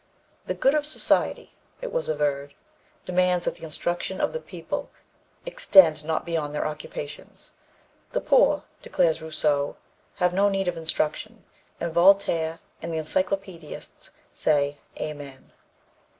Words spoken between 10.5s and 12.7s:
of instruction," and Voltaire